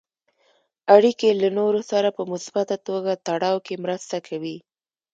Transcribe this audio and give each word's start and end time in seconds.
اړیکې 0.95 1.29
له 1.41 1.49
نورو 1.57 1.81
سره 1.91 2.09
په 2.17 2.23
مثبته 2.31 2.75
توګه 2.87 3.11
تړاو 3.27 3.57
کې 3.65 3.81
مرسته 3.85 4.17
کوي. 4.27 4.57